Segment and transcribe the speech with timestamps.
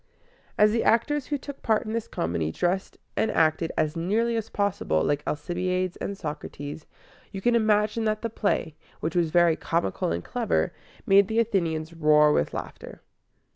[0.57, 4.49] As the actors who took part in this comedy dressed and acted as nearly as
[4.49, 6.87] possible like Alcibiades and Socrates,
[7.31, 10.73] you can imagine that the play, which was very comical and clever,
[11.05, 13.03] made the Athenians roar with laughter.